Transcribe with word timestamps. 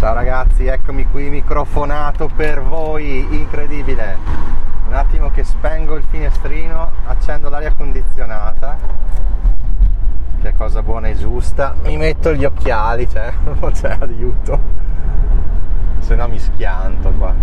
Ciao 0.00 0.14
ragazzi, 0.14 0.64
eccomi 0.64 1.04
qui 1.10 1.28
microfonato 1.28 2.30
per 2.34 2.62
voi, 2.62 3.18
incredibile. 3.34 4.16
Un 4.86 4.94
attimo 4.94 5.28
che 5.28 5.44
spengo 5.44 5.94
il 5.94 6.04
finestrino, 6.08 6.90
accendo 7.04 7.50
l'aria 7.50 7.74
condizionata, 7.74 8.78
che 10.40 10.48
è 10.48 10.54
cosa 10.54 10.80
buona 10.80 11.08
e 11.08 11.16
giusta. 11.16 11.74
Mi 11.82 11.98
metto 11.98 12.32
gli 12.32 12.46
occhiali, 12.46 13.06
cioè, 13.10 13.30
c'è 13.72 13.98
aiuto, 14.00 14.58
se 15.98 16.14
no 16.14 16.28
mi 16.28 16.38
schianto 16.38 17.10
qua. 17.10 17.34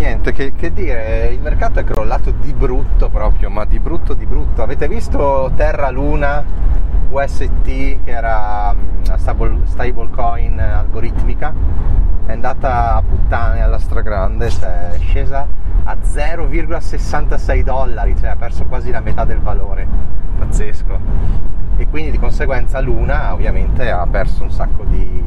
Niente, 0.00 0.32
che, 0.32 0.54
che, 0.54 0.72
dire, 0.72 1.26
il 1.26 1.40
mercato 1.40 1.78
è 1.78 1.84
crollato 1.84 2.30
di 2.30 2.54
brutto 2.54 3.10
proprio, 3.10 3.50
ma 3.50 3.66
di 3.66 3.78
brutto 3.78 4.14
di 4.14 4.24
brutto. 4.24 4.62
Avete 4.62 4.88
visto 4.88 5.52
Terra 5.54 5.90
Luna? 5.90 6.42
UST 7.10 7.64
che 7.64 8.00
era 8.06 8.74
una 8.74 9.34
mm, 9.34 9.62
stablecoin 9.64 10.58
algoritmica 10.58 11.52
è 12.24 12.32
andata 12.32 12.94
a 12.94 13.02
puttane 13.02 13.62
alla 13.62 13.78
stragrande 13.78 14.48
cioè 14.48 14.90
è 14.92 14.98
scesa 14.98 15.44
a 15.82 15.96
0,66 16.00 17.62
dollari 17.62 18.16
cioè 18.16 18.28
ha 18.28 18.36
perso 18.36 18.64
quasi 18.66 18.92
la 18.92 19.00
metà 19.00 19.24
del 19.24 19.40
valore 19.40 19.88
pazzesco 20.38 20.98
e 21.78 21.88
quindi 21.88 22.12
di 22.12 22.18
conseguenza 22.18 22.78
Luna 22.78 23.32
ovviamente 23.32 23.90
ha 23.90 24.06
perso 24.06 24.44
un 24.44 24.52
sacco 24.52 24.84
di, 24.84 25.24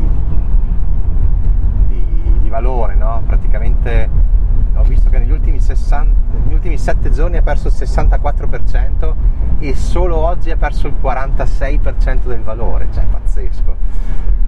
di, 1.88 2.38
di 2.40 2.48
valore 2.48 2.95
no? 2.95 3.22
praticamente 3.28 4.31
ho 4.76 4.84
visto 4.84 5.09
che 5.09 5.20
negli 5.20 5.32
ultimi, 5.32 5.59
60, 5.59 6.13
negli 6.44 6.54
ultimi 6.54 6.77
7 6.77 7.12
giorni 7.12 7.38
ha 7.38 7.41
perso 7.41 7.68
il 7.68 7.73
64% 7.76 9.14
e 9.59 9.76
solo 9.76 10.18
oggi 10.18 10.52
ha 10.52 10.58
perso 10.58 10.88
il 10.88 10.95
46% 11.02 12.26
del 12.26 12.41
valore, 12.41 12.88
cioè 12.94 13.05
pazzesco. 13.05 13.76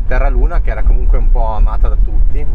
Terra 0.07 0.29
Luna 0.29 0.61
che 0.61 0.69
era 0.69 0.83
comunque 0.83 1.17
un 1.17 1.31
po' 1.31 1.45
amata 1.45 1.87
da 1.89 1.95
tutti 1.95 2.45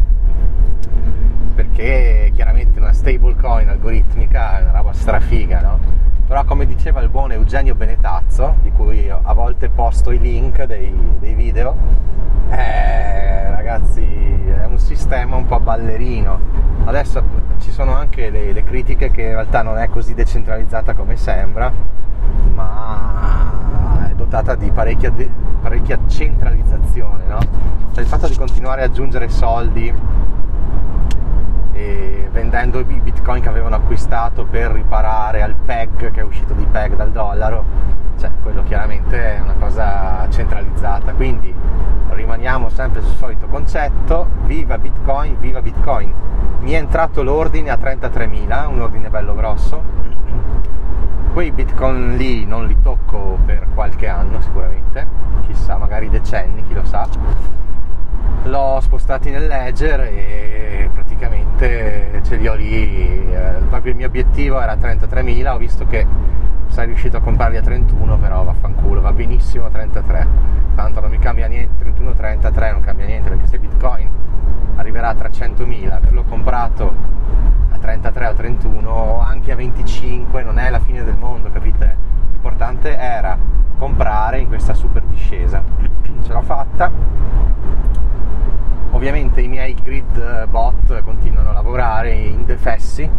perché 1.53 2.31
chiaramente 2.33 2.79
una 2.79 2.93
stablecoin 2.93 3.67
algoritmica 3.69 4.59
è 4.59 4.61
una 4.61 4.71
roba 4.71 4.93
strafiga, 4.93 5.61
no? 5.61 5.79
Però 6.27 6.45
come 6.45 6.65
diceva 6.65 7.01
il 7.01 7.09
buon 7.09 7.31
Eugenio 7.33 7.75
Benetazzo, 7.75 8.55
di 8.61 8.71
cui 8.71 9.09
a 9.09 9.33
volte 9.33 9.67
posto 9.67 10.11
i 10.11 10.19
link 10.19 10.63
dei, 10.63 10.93
dei 11.19 11.33
video, 11.33 11.75
eh, 12.49 13.49
ragazzi 13.49 14.01
è 14.01 14.65
un 14.65 14.79
sistema 14.79 15.35
un 15.35 15.45
po' 15.45 15.59
ballerino. 15.59 16.60
Adesso 16.85 17.23
ci 17.59 17.71
sono 17.71 17.95
anche 17.95 18.29
le, 18.29 18.51
le 18.51 18.63
critiche 18.63 19.11
che 19.11 19.21
in 19.21 19.31
realtà 19.31 19.61
non 19.61 19.77
è 19.77 19.87
così 19.89 20.13
decentralizzata 20.13 20.93
come 20.93 21.15
sembra, 21.15 21.71
ma 22.53 24.07
è 24.09 24.13
dotata 24.13 24.55
di 24.55 24.69
parecchia, 24.71 25.11
de, 25.11 25.29
parecchia 25.61 25.99
centralizzazione, 26.07 27.25
no? 27.25 27.39
Cioè 27.93 28.03
il 28.03 28.09
fatto 28.09 28.27
di 28.27 28.35
continuare 28.35 28.83
ad 28.83 28.89
aggiungere 28.89 29.29
soldi 29.29 29.93
vendendo 32.31 32.79
i 32.79 32.83
bitcoin 32.83 33.41
che 33.41 33.49
avevano 33.49 33.75
acquistato 33.75 34.45
per 34.45 34.71
riparare 34.71 35.41
al 35.41 35.53
PEG 35.53 36.11
che 36.11 36.19
è 36.19 36.23
uscito 36.23 36.53
di 36.53 36.65
PEG 36.65 36.95
dal 36.95 37.11
dollaro, 37.11 37.63
cioè 38.19 38.29
quello 38.41 38.63
chiaramente 38.63 39.37
è 39.37 39.39
una 39.39 39.53
cosa 39.53 39.70
sempre 42.81 43.01
sul 43.01 43.15
solito 43.15 43.45
concetto, 43.45 44.27
viva 44.45 44.79
bitcoin, 44.79 45.37
viva 45.39 45.61
bitcoin. 45.61 46.11
Mi 46.61 46.71
è 46.71 46.77
entrato 46.77 47.21
l'ordine 47.21 47.69
a 47.69 47.75
33.000, 47.75 48.67
un 48.67 48.81
ordine 48.81 49.09
bello 49.09 49.35
grosso, 49.35 49.83
quei 51.31 51.51
bitcoin 51.51 52.17
lì 52.17 52.43
non 52.45 52.65
li 52.65 52.75
tocco 52.81 53.37
per 53.45 53.67
qualche 53.75 54.07
anno 54.07 54.41
sicuramente, 54.41 55.05
chissà, 55.45 55.77
magari 55.77 56.09
decenni, 56.09 56.63
chi 56.63 56.73
lo 56.73 56.83
sa. 56.83 57.07
L'ho 58.45 58.79
spostati 58.81 59.29
nel 59.29 59.45
ledger 59.45 60.01
e 60.01 60.89
praticamente 60.91 62.21
ce 62.23 62.35
li 62.37 62.47
ho 62.47 62.55
lì. 62.55 63.31
Eh, 63.31 63.61
proprio 63.69 63.91
il 63.91 63.97
mio 63.97 64.07
obiettivo 64.07 64.59
era 64.59 64.73
33.000, 64.73 65.53
ho 65.53 65.57
visto 65.57 65.85
che 65.85 66.07
sei 66.71 66.85
riuscito 66.85 67.17
a 67.17 67.19
comprarli 67.19 67.57
a 67.57 67.61
31, 67.61 68.17
però 68.17 68.43
vaffanculo, 68.43 69.01
va 69.01 69.11
benissimo 69.11 69.65
a 69.65 69.69
33. 69.69 70.27
Tanto 70.75 71.01
non 71.01 71.09
mi 71.09 71.19
cambia 71.19 71.47
niente, 71.47 71.83
31, 71.83 72.13
33 72.13 72.71
non 72.71 72.81
cambia 72.81 73.05
niente 73.05 73.29
perché 73.29 73.47
se 73.47 73.59
Bitcoin 73.59 74.09
arriverà 74.77 75.09
a 75.09 75.13
300.000, 75.13 75.91
averlo 75.91 76.23
comprato 76.23 77.19
33 77.81 78.27
o 78.27 78.33
31 78.33 78.89
o 78.89 79.19
anche 79.19 79.51
a 79.51 79.55
25 79.55 80.43
non 80.43 80.59
è 80.59 80.69
la 80.69 80.79
fine 80.79 81.03
del 81.03 81.17
mondo, 81.17 81.49
capite? 81.51 81.97
L'importante 82.31 82.95
era 82.95 83.37
comprare 83.77 84.39
in 84.39 84.47
questa 84.47 84.73
super 84.73 85.01
discesa. 85.03 85.63
Ce 86.23 86.31
l'ho 86.31 86.41
fatta. 86.41 86.89
Ovviamente 88.91 89.41
i 89.41 89.47
miei 89.47 89.73
grid 89.73 90.45
bot 90.47 91.01
continuano 91.01 91.49
a 91.49 91.53
lavorare 91.53 92.13
indefessi, 92.13 93.09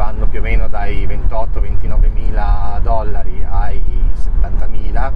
vanno 0.00 0.26
più 0.28 0.38
o 0.38 0.42
meno 0.42 0.66
dai 0.66 1.06
28-29 1.06 2.10
mila 2.10 2.80
dollari 2.82 3.44
ai 3.46 3.82
70 4.14 4.66
mila, 4.66 5.12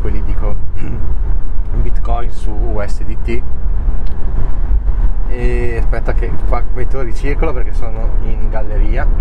quelli 0.00 0.24
dico 0.24 0.56
in 0.80 1.82
bitcoin 1.82 2.30
su 2.30 2.50
USDT 2.50 3.42
e 5.28 5.76
aspetta 5.80 6.14
che 6.14 6.32
qua 6.48 6.62
metto 6.72 7.00
il 7.00 7.04
ricircolo 7.04 7.52
perché 7.52 7.74
sono 7.74 8.08
in 8.22 8.48
galleria. 8.48 9.06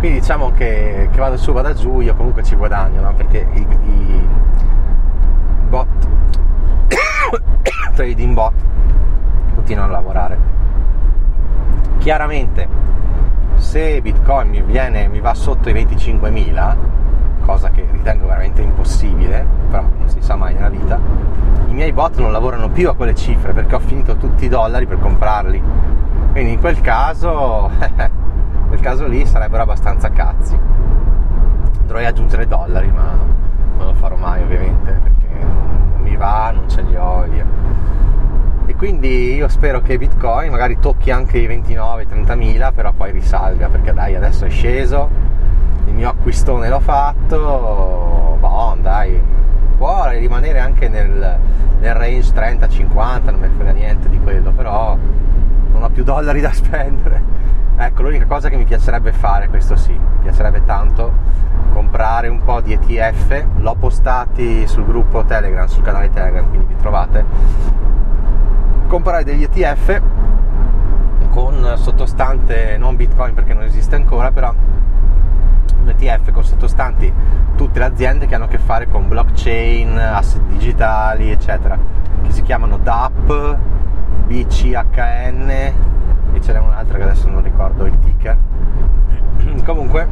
Quindi 0.00 0.18
diciamo 0.18 0.50
che, 0.50 1.08
che 1.08 1.18
vado 1.20 1.36
su 1.36 1.52
vado 1.52 1.72
giù 1.72 2.00
io 2.00 2.16
comunque 2.16 2.42
ci 2.42 2.56
guadagno 2.56 3.00
no? 3.00 3.14
perché 3.14 3.46
i, 3.52 3.60
i 3.60 4.28
bot 5.68 5.86
trading 7.94 8.34
bot 8.34 8.54
continuano 9.54 9.90
a 9.90 9.92
lavorare 9.92 10.61
chiaramente 12.02 12.68
se 13.56 14.00
bitcoin 14.00 14.48
mi, 14.48 14.60
viene, 14.60 15.08
mi 15.08 15.20
va 15.20 15.34
sotto 15.34 15.70
i 15.70 15.72
25.000 15.72 16.76
cosa 17.44 17.70
che 17.70 17.86
ritengo 17.90 18.26
veramente 18.26 18.62
impossibile 18.62 19.46
però 19.70 19.82
non 19.82 20.08
si 20.08 20.20
sa 20.20 20.36
mai 20.36 20.54
nella 20.54 20.68
vita 20.68 21.42
i 21.72 21.74
miei 21.74 21.92
bot 21.92 22.18
non 22.18 22.32
lavorano 22.32 22.68
più 22.68 22.90
a 22.90 22.94
quelle 22.94 23.14
cifre 23.14 23.54
perché 23.54 23.76
ho 23.76 23.78
finito 23.78 24.16
tutti 24.16 24.44
i 24.44 24.48
dollari 24.48 24.86
per 24.86 25.00
comprarli. 25.00 25.62
Quindi 26.32 26.52
in 26.52 26.60
quel 26.60 26.78
caso, 26.82 27.70
in 28.70 28.80
caso 28.82 29.06
lì 29.06 29.24
sarebbero 29.24 29.62
abbastanza 29.62 30.10
cazzi. 30.10 30.54
Dovrei 31.86 32.04
aggiungere 32.04 32.46
dollari, 32.46 32.90
ma 32.90 33.16
non 33.78 33.86
lo 33.86 33.94
farò 33.94 34.16
mai 34.16 34.42
ovviamente 34.42 35.00
perché 35.02 35.42
non 35.42 36.00
mi 36.02 36.14
va, 36.14 36.52
non 36.54 36.68
ce 36.68 36.82
li 36.82 36.94
ho 36.94 37.24
via. 37.30 37.46
Quindi 38.82 39.34
io 39.34 39.46
spero 39.46 39.80
che 39.80 39.96
Bitcoin 39.96 40.50
magari 40.50 40.76
tocchi 40.80 41.12
anche 41.12 41.38
i 41.38 41.46
29-30 41.46 42.36
mila, 42.36 42.72
però 42.72 42.90
poi 42.90 43.12
risalga 43.12 43.68
perché 43.68 43.92
dai 43.92 44.16
adesso 44.16 44.44
è 44.44 44.48
sceso, 44.48 45.08
il 45.86 45.94
mio 45.94 46.08
acquistone 46.08 46.68
l'ho 46.68 46.80
fatto, 46.80 48.38
boh 48.40 48.76
dai, 48.80 49.22
può 49.76 50.08
rimanere 50.08 50.58
anche 50.58 50.88
nel, 50.88 51.38
nel 51.78 51.94
range 51.94 52.32
30-50, 52.32 53.24
non 53.26 53.38
mi 53.38 53.50
frega 53.56 53.70
niente 53.70 54.08
di 54.08 54.18
quello, 54.18 54.50
però 54.50 54.98
non 55.70 55.80
ho 55.80 55.88
più 55.90 56.02
dollari 56.02 56.40
da 56.40 56.52
spendere. 56.52 57.22
Ecco, 57.76 58.02
l'unica 58.02 58.26
cosa 58.26 58.48
che 58.48 58.56
mi 58.56 58.64
piacerebbe 58.64 59.12
fare, 59.12 59.48
questo 59.48 59.76
sì, 59.76 59.92
mi 59.92 60.22
piacerebbe 60.22 60.64
tanto 60.64 61.12
comprare 61.72 62.26
un 62.26 62.42
po' 62.42 62.60
di 62.60 62.72
ETF, 62.72 63.44
l'ho 63.58 63.76
postati 63.76 64.66
sul 64.66 64.84
gruppo 64.84 65.22
Telegram, 65.22 65.66
sul 65.66 65.84
canale 65.84 66.10
Telegram, 66.10 66.48
quindi 66.48 66.66
vi 66.66 66.76
trovate. 66.80 67.91
Comprare 68.92 69.24
degli 69.24 69.42
ETF 69.42 70.02
con 71.30 71.76
sottostante 71.76 72.76
non 72.76 72.94
Bitcoin 72.94 73.32
perché 73.32 73.54
non 73.54 73.62
esiste 73.62 73.96
ancora, 73.96 74.30
però 74.32 74.52
un 75.80 75.88
ETF 75.88 76.30
con 76.30 76.44
sottostanti 76.44 77.10
tutte 77.56 77.78
le 77.78 77.86
aziende 77.86 78.26
che 78.26 78.34
hanno 78.34 78.44
a 78.44 78.48
che 78.48 78.58
fare 78.58 78.88
con 78.88 79.08
blockchain, 79.08 79.96
asset 79.96 80.42
digitali, 80.42 81.30
eccetera, 81.30 81.78
che 82.22 82.32
si 82.32 82.42
chiamano 82.42 82.76
DAP, 82.76 83.56
BCHN 84.26 85.48
e 85.48 86.40
ce 86.42 86.52
n'è 86.52 86.58
un'altra 86.58 86.98
che 86.98 87.04
adesso 87.04 87.30
non 87.30 87.42
ricordo 87.42 87.86
il 87.86 87.98
ticker. 87.98 88.36
Comunque, 89.64 90.06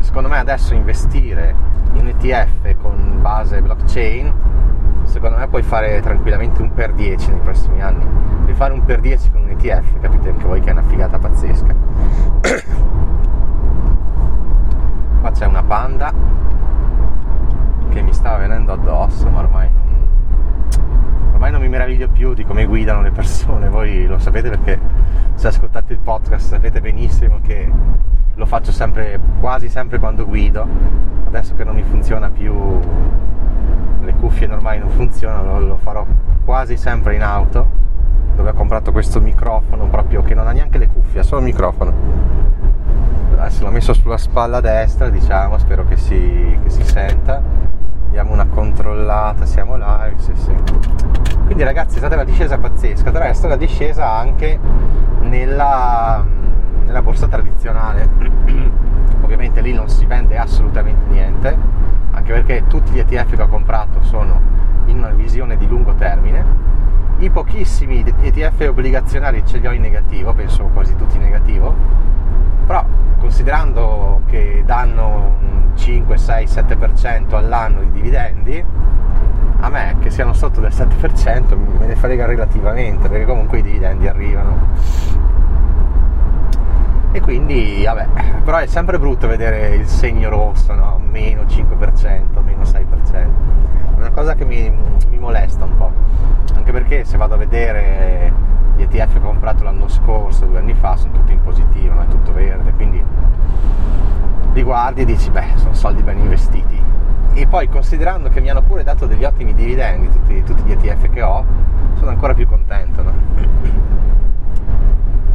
secondo 0.00 0.28
me 0.28 0.36
adesso 0.36 0.74
investire 0.74 1.54
in 1.94 2.08
ETF 2.08 2.76
con 2.76 3.22
base 3.22 3.62
blockchain, 3.62 4.34
secondo 5.06 5.36
me 5.38 5.48
puoi 5.48 5.62
fare 5.62 6.00
tranquillamente 6.00 6.60
un 6.62 6.72
per 6.72 6.92
10 6.92 7.30
nei 7.30 7.40
prossimi 7.40 7.80
anni. 7.82 8.04
Puoi 8.42 8.54
fare 8.54 8.72
un 8.72 8.84
per 8.84 9.00
10 9.00 9.30
con 9.30 9.42
un 9.42 9.50
ETF, 9.50 10.00
capite 10.00 10.28
anche 10.28 10.46
voi 10.46 10.60
che 10.60 10.68
è 10.68 10.72
una 10.72 10.82
figata 10.82 11.18
pazzesca. 11.18 11.74
Qua 15.20 15.30
c'è 15.30 15.46
una 15.46 15.62
panda 15.62 16.12
che 17.88 18.02
mi 18.02 18.12
stava 18.12 18.36
venendo 18.38 18.72
addosso, 18.72 19.28
ma 19.30 19.38
ormai 19.38 19.70
ormai 21.32 21.50
non 21.50 21.60
mi 21.60 21.68
meraviglio 21.68 22.08
più 22.08 22.34
di 22.34 22.44
come 22.44 22.64
guidano 22.64 23.02
le 23.02 23.10
persone. 23.10 23.68
Voi 23.68 24.06
lo 24.06 24.18
sapete 24.18 24.48
perché 24.48 24.78
se 25.34 25.48
ascoltate 25.48 25.92
il 25.92 25.98
podcast 25.98 26.48
sapete 26.48 26.80
benissimo 26.80 27.40
che 27.42 27.70
lo 28.34 28.46
faccio 28.46 28.72
sempre, 28.72 29.18
quasi 29.40 29.68
sempre 29.68 29.98
quando 29.98 30.26
guido. 30.26 30.66
Adesso 31.26 31.54
che 31.54 31.64
non 31.64 31.74
mi 31.74 31.82
funziona 31.82 32.30
più 32.30 32.54
le 34.00 34.14
cuffie 34.14 34.46
normali 34.46 34.78
non 34.78 34.90
funzionano, 34.90 35.60
lo 35.60 35.76
farò 35.76 36.06
quasi 36.44 36.76
sempre 36.76 37.14
in 37.14 37.22
auto, 37.22 37.68
dove 38.36 38.50
ho 38.50 38.54
comprato 38.54 38.92
questo 38.92 39.20
microfono 39.20 39.86
proprio 39.86 40.22
che 40.22 40.34
non 40.34 40.46
ha 40.46 40.52
neanche 40.52 40.78
le 40.78 40.88
cuffie, 40.88 41.20
ha 41.20 41.22
solo 41.22 41.40
il 41.40 41.46
microfono. 41.46 41.92
Adesso 43.36 43.64
l'ho 43.64 43.70
messo 43.70 43.92
sulla 43.92 44.16
spalla 44.16 44.60
destra, 44.60 45.08
diciamo, 45.08 45.58
spero 45.58 45.84
che 45.86 45.96
si, 45.96 46.58
che 46.62 46.70
si 46.70 46.82
senta. 46.84 47.42
Diamo 48.10 48.32
una 48.32 48.46
controllata, 48.46 49.44
siamo 49.44 49.76
live, 49.76 50.14
sì, 50.18 50.32
sì. 50.34 50.54
Quindi 51.44 51.62
ragazzi 51.62 51.96
è 51.96 51.98
stata 51.98 52.14
una 52.14 52.24
discesa 52.24 52.56
pazzesca, 52.56 53.10
del 53.10 53.20
resto 53.20 53.46
la 53.46 53.56
discesa 53.56 54.10
anche 54.10 54.58
nella, 55.20 56.24
nella 56.84 57.02
borsa 57.02 57.26
tradizionale. 57.26 58.08
Ovviamente 59.20 59.60
lì 59.60 59.72
non 59.72 59.88
si 59.88 60.06
vende 60.06 60.38
assolutamente 60.38 61.10
niente, 61.10 61.56
anche 62.16 62.32
perché 62.32 62.64
tutti 62.66 62.92
gli 62.92 62.98
ETF 62.98 63.36
che 63.36 63.42
ho 63.42 63.46
comprato 63.46 64.02
sono 64.02 64.40
in 64.86 64.98
una 64.98 65.10
visione 65.10 65.56
di 65.58 65.68
lungo 65.68 65.92
termine. 65.94 66.44
I 67.18 67.30
pochissimi 67.30 68.04
ETF 68.20 68.66
obbligazionari 68.68 69.44
ce 69.46 69.58
li 69.58 69.66
ho 69.66 69.72
in 69.72 69.82
negativo, 69.82 70.32
penso 70.32 70.64
quasi 70.72 70.96
tutti 70.96 71.16
in 71.16 71.22
negativo, 71.22 71.74
però 72.66 72.84
considerando 73.18 74.22
che 74.26 74.62
danno 74.64 75.34
un 75.40 75.70
5, 75.74 76.16
6, 76.16 76.46
7% 76.46 77.34
all'anno 77.34 77.80
di 77.80 77.90
dividendi, 77.90 78.64
a 79.60 79.68
me 79.68 79.96
che 80.00 80.10
siano 80.10 80.32
sotto 80.32 80.60
del 80.60 80.72
7% 80.72 81.56
me 81.78 81.86
ne 81.86 81.96
frega 81.96 82.26
relativamente, 82.26 83.08
perché 83.08 83.26
comunque 83.26 83.58
i 83.58 83.62
dividendi 83.62 84.08
arrivano 84.08 84.68
e 87.16 87.20
quindi 87.22 87.82
vabbè 87.82 88.08
però 88.44 88.58
è 88.58 88.66
sempre 88.66 88.98
brutto 88.98 89.26
vedere 89.26 89.74
il 89.74 89.86
segno 89.86 90.28
rosso 90.28 90.74
no? 90.74 91.00
meno 91.02 91.44
5% 91.44 92.42
meno 92.44 92.62
6% 92.62 93.12
è 93.12 93.26
una 93.96 94.10
cosa 94.10 94.34
che 94.34 94.44
mi, 94.44 94.70
mi, 95.08 95.18
molesta 95.18 95.64
un 95.64 95.76
po' 95.78 95.90
anche 96.54 96.72
perché 96.72 97.04
se 97.04 97.16
vado 97.16 97.34
a 97.34 97.36
vedere 97.38 98.30
gli 98.76 98.82
ETF 98.82 99.12
che 99.12 99.18
ho 99.18 99.28
comprato 99.28 99.64
l'anno 99.64 99.88
scorso 99.88 100.44
due 100.44 100.58
anni 100.58 100.74
fa 100.74 100.96
sono 100.96 101.14
tutti 101.14 101.32
in 101.32 101.42
positivo 101.42 101.94
no? 101.94 102.02
è 102.02 102.08
tutto 102.08 102.34
verde 102.34 102.72
quindi 102.72 103.02
li 104.52 104.62
guardi 104.62 105.00
e 105.00 105.04
dici 105.06 105.30
beh 105.30 105.52
sono 105.54 105.72
soldi 105.72 106.02
ben 106.02 106.18
investiti 106.18 106.82
e 107.32 107.46
poi 107.46 107.66
considerando 107.70 108.28
che 108.28 108.42
mi 108.42 108.50
hanno 108.50 108.62
pure 108.62 108.82
dato 108.82 109.06
degli 109.06 109.24
ottimi 109.24 109.54
dividendi 109.54 110.10
tutti, 110.10 110.42
tutti 110.42 110.62
gli 110.64 110.72
ETF 110.72 111.08
che 111.08 111.22
ho 111.22 111.44
sono 111.94 112.10
ancora 112.10 112.34
più 112.34 112.46
contento 112.46 113.02
no? 113.02 113.12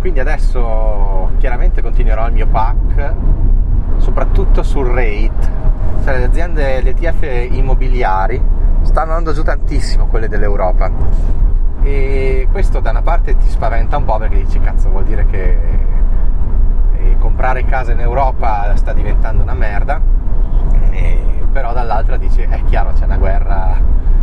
Quindi 0.02 0.20
adesso 0.20 1.30
chiaramente 1.38 1.84
continuerò 1.84 2.26
il 2.26 2.34
mio 2.34 2.48
pack 2.48 3.14
soprattutto 3.98 4.64
sul 4.64 4.88
rate. 4.88 5.60
Cioè 6.04 6.18
le 6.18 6.24
aziende, 6.26 6.82
le 6.82 6.90
ETF 6.90 7.52
immobiliari 7.52 8.42
stanno 8.82 9.12
andando 9.12 9.32
giù 9.32 9.44
tantissimo 9.44 10.08
quelle 10.08 10.28
dell'Europa. 10.28 10.90
E 11.84 12.48
questo 12.52 12.80
da 12.80 12.90
una 12.90 13.04
parte 13.04 13.38
ti 13.38 13.48
spaventa 13.48 13.98
un 13.98 14.06
po' 14.06 14.18
perché 14.18 14.38
dici 14.38 14.60
cazzo 14.60 14.90
vuol 14.90 15.04
dire 15.04 15.26
che 15.28 15.58
eh, 16.94 17.16
comprare 17.20 17.64
casa 17.66 17.92
in 17.92 18.00
Europa 18.00 18.76
sta 18.76 18.94
diventando 18.94 19.44
una 19.44 19.54
merda. 19.54 20.02
Però 21.52 21.74
dall'altra 21.74 22.18
dici 22.18 22.42
è 22.42 22.64
chiaro 22.64 22.94
c'è 22.94 23.06
una 23.06 23.18
guerra 23.18 23.78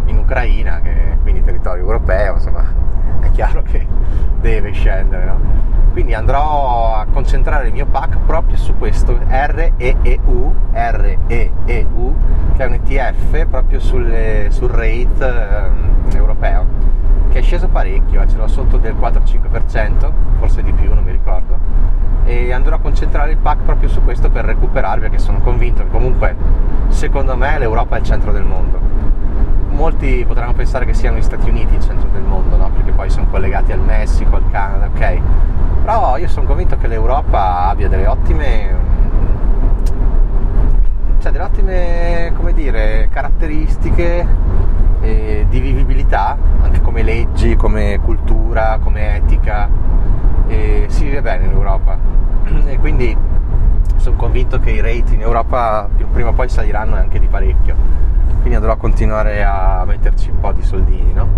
in 0.06 0.16
Ucraina 0.16 0.80
che 0.80 1.18
quindi 1.22 1.42
territorio 1.42 1.82
europeo 1.82 2.34
insomma 2.34 2.64
è 3.20 3.30
chiaro 3.30 3.62
che 3.62 3.86
deve 4.40 4.72
scendere 4.72 5.24
no? 5.26 5.67
Quindi 5.98 6.14
andrò 6.14 6.94
a 6.94 7.06
concentrare 7.12 7.66
il 7.66 7.72
mio 7.72 7.86
pack 7.86 8.18
proprio 8.24 8.56
su 8.56 8.78
questo 8.78 9.18
REEU, 9.18 10.54
REEU 10.72 12.16
che 12.56 12.62
è 12.62 12.66
un 12.66 12.74
ETF 12.74 13.46
proprio 13.46 13.80
sulle, 13.80 14.46
sul 14.50 14.70
rate 14.70 15.72
eh, 16.12 16.16
europeo 16.16 16.66
che 17.32 17.40
è 17.40 17.42
sceso 17.42 17.66
parecchio, 17.66 18.22
eh, 18.22 18.28
ce 18.28 18.36
l'ho 18.36 18.46
sotto 18.46 18.76
del 18.76 18.94
4-5%, 18.94 20.12
forse 20.38 20.62
di 20.62 20.72
più, 20.72 20.94
non 20.94 21.02
mi 21.02 21.10
ricordo. 21.10 21.58
E 22.24 22.52
andrò 22.52 22.76
a 22.76 22.78
concentrare 22.78 23.32
il 23.32 23.38
pack 23.38 23.62
proprio 23.64 23.88
su 23.88 24.00
questo 24.04 24.30
per 24.30 24.44
recuperare 24.44 25.00
perché 25.00 25.18
sono 25.18 25.40
convinto 25.40 25.82
che 25.82 25.90
comunque 25.90 26.36
secondo 26.90 27.36
me 27.36 27.58
l'Europa 27.58 27.96
è 27.96 27.98
il 27.98 28.04
centro 28.04 28.30
del 28.30 28.44
mondo. 28.44 28.78
Molti 29.70 30.24
potranno 30.24 30.52
pensare 30.52 30.84
che 30.84 30.94
siano 30.94 31.16
gli 31.16 31.22
Stati 31.22 31.50
Uniti 31.50 31.74
il 31.74 31.82
centro 31.82 32.08
del 32.10 32.22
mondo 32.22 32.56
no? 32.56 32.70
perché 32.70 32.92
poi 32.92 33.10
sono 33.10 33.26
collegati 33.26 33.72
al 33.72 33.80
Messico, 33.80 34.36
al 34.36 34.48
Canada, 34.48 34.88
ok 34.94 35.57
però 35.82 36.16
io 36.18 36.28
sono 36.28 36.46
convinto 36.46 36.76
che 36.76 36.86
l'Europa 36.86 37.68
abbia 37.68 37.88
delle 37.88 38.06
ottime 38.06 38.76
cioè 41.20 41.32
delle 41.32 41.44
ottime 41.44 42.32
come 42.36 42.52
dire 42.52 43.08
caratteristiche 43.10 44.26
eh, 45.00 45.46
di 45.48 45.60
vivibilità 45.60 46.36
anche 46.62 46.80
come 46.80 47.02
leggi 47.02 47.56
come 47.56 47.98
cultura 48.02 48.78
come 48.82 49.16
etica. 49.16 49.68
E 50.46 50.86
si 50.88 51.04
vive 51.04 51.20
bene 51.20 51.44
in 51.44 51.50
Europa. 51.50 51.98
E 52.66 52.78
quindi 52.78 53.16
sono 53.96 54.16
convinto 54.16 54.58
che 54.58 54.70
i 54.70 54.80
rate 54.80 55.14
in 55.14 55.20
Europa 55.20 55.88
prima 56.12 56.30
o 56.30 56.32
poi 56.32 56.48
saliranno 56.48 56.94
anche 56.96 57.18
di 57.18 57.26
parecchio 57.26 57.76
quindi 58.38 58.54
andrò 58.54 58.72
a 58.72 58.76
continuare 58.76 59.44
a 59.44 59.84
metterci 59.86 60.30
un 60.30 60.40
po' 60.40 60.52
di 60.52 60.62
soldini 60.62 61.12
no? 61.12 61.28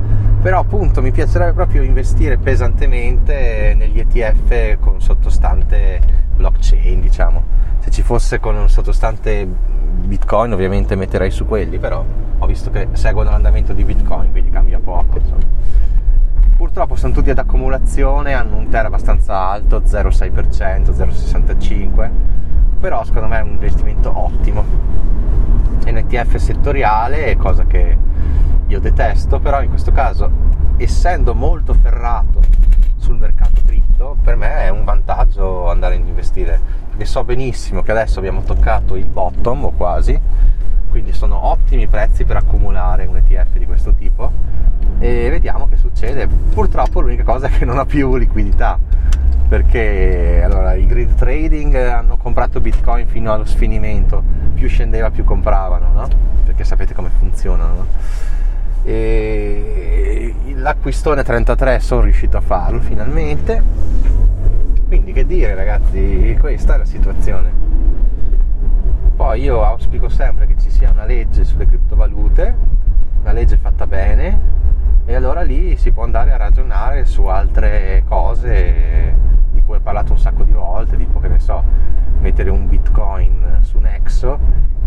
però 0.40 0.60
appunto 0.60 1.02
mi 1.02 1.10
piacerebbe 1.10 1.52
proprio 1.52 1.82
investire 1.82 2.38
pesantemente 2.38 3.74
negli 3.76 3.98
ETF 3.98 4.78
con 4.80 5.00
sottostante 5.00 6.00
blockchain 6.34 7.00
diciamo 7.00 7.42
se 7.80 7.90
ci 7.90 8.02
fosse 8.02 8.40
con 8.40 8.56
un 8.56 8.68
sottostante 8.68 9.46
bitcoin 9.46 10.52
ovviamente 10.52 10.94
metterei 10.96 11.30
su 11.30 11.46
quelli 11.46 11.78
però 11.78 12.04
ho 12.38 12.46
visto 12.46 12.70
che 12.70 12.88
seguono 12.92 13.30
l'andamento 13.30 13.72
di 13.72 13.84
bitcoin 13.84 14.30
quindi 14.30 14.50
cambia 14.50 14.78
poco 14.78 15.18
insomma. 15.18 15.42
purtroppo 16.56 16.96
sono 16.96 17.12
tutti 17.12 17.30
ad 17.30 17.38
accumulazione 17.38 18.32
hanno 18.32 18.56
un 18.56 18.68
TER 18.68 18.86
abbastanza 18.86 19.36
alto 19.36 19.80
0,6% 19.80 20.90
0,65% 20.90 22.10
però 22.80 23.04
secondo 23.04 23.28
me 23.28 23.38
è 23.38 23.42
un 23.42 23.50
investimento 23.50 24.10
ottimo 24.14 24.64
ETF 25.88 26.36
settoriale 26.36 27.36
cosa 27.36 27.64
che 27.64 27.96
io 28.66 28.80
detesto, 28.80 29.40
però 29.40 29.62
in 29.62 29.68
questo 29.68 29.90
caso, 29.92 30.30
essendo 30.76 31.34
molto 31.34 31.74
ferrato 31.74 32.40
sul 32.96 33.16
mercato 33.16 33.60
cripto, 33.66 34.16
per 34.22 34.36
me 34.36 34.64
è 34.64 34.68
un 34.68 34.84
vantaggio 34.84 35.68
andare 35.68 35.96
ad 35.96 36.06
investire, 36.06 36.60
perché 36.88 37.04
so 37.04 37.24
benissimo 37.24 37.82
che 37.82 37.90
adesso 37.90 38.18
abbiamo 38.18 38.42
toccato 38.42 38.94
il 38.94 39.06
bottom 39.06 39.64
o 39.64 39.70
quasi, 39.72 40.18
quindi 40.88 41.12
sono 41.12 41.46
ottimi 41.46 41.86
prezzi 41.86 42.24
per 42.24 42.36
accumulare 42.36 43.06
un 43.06 43.16
ETF 43.16 43.58
di 43.58 43.66
questo 43.66 43.92
tipo 43.94 44.30
e 44.98 45.28
vediamo 45.30 45.66
che 45.68 45.76
succede. 45.76 46.26
Purtroppo 46.26 47.00
l'unica 47.00 47.24
cosa 47.24 47.48
è 47.48 47.50
che 47.50 47.64
non 47.64 47.78
ha 47.78 47.84
più 47.84 48.16
liquidità 48.16 48.78
perché 49.50 50.42
allora, 50.44 50.74
i 50.74 50.86
grid 50.86 51.16
trading 51.16 51.74
hanno 51.74 52.16
comprato 52.16 52.60
bitcoin 52.60 53.08
fino 53.08 53.32
allo 53.32 53.44
sfinimento, 53.44 54.22
più 54.60 54.68
scendeva 54.68 55.10
più 55.10 55.24
compravano, 55.24 55.90
no? 55.90 56.08
Perché 56.44 56.64
sapete 56.64 56.92
come 56.92 57.08
funzionano, 57.08 57.74
no? 57.74 57.86
e 58.82 60.34
l'acquistone 60.54 61.22
33 61.22 61.80
sono 61.80 62.00
riuscito 62.02 62.38
a 62.38 62.40
farlo 62.40 62.80
finalmente 62.80 63.62
quindi 64.86 65.12
che 65.12 65.26
dire 65.26 65.54
ragazzi 65.54 66.34
questa 66.40 66.76
è 66.76 66.78
la 66.78 66.86
situazione 66.86 67.52
poi 69.14 69.42
io 69.42 69.62
auspico 69.62 70.08
sempre 70.08 70.46
che 70.46 70.54
ci 70.58 70.70
sia 70.70 70.90
una 70.92 71.04
legge 71.04 71.44
sulle 71.44 71.66
criptovalute 71.66 72.54
una 73.20 73.32
legge 73.32 73.58
fatta 73.58 73.86
bene 73.86 74.40
e 75.04 75.14
allora 75.14 75.42
lì 75.42 75.76
si 75.76 75.90
può 75.92 76.04
andare 76.04 76.32
a 76.32 76.38
ragionare 76.38 77.04
su 77.04 77.26
altre 77.26 78.02
cose 78.08 79.14
di 79.50 79.62
cui 79.62 79.76
ho 79.76 79.80
parlato 79.80 80.12
un 80.12 80.18
sacco 80.18 80.44
di 80.44 80.52
volte 80.52 80.96
tipo 80.96 81.20
che 81.20 81.28
ne 81.28 81.38
so 81.38 81.62
mettere 82.20 82.50
un 82.50 82.68
bitcoin 82.68 83.58
su 83.62 83.78
Nexo 83.78 84.38